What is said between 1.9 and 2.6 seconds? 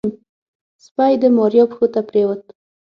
ته پرېوت.